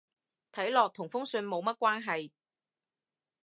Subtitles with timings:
[0.51, 2.31] 睇落同封信冇乜關係